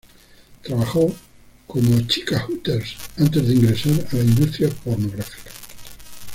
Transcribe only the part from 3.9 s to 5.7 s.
a la industria pornográfica.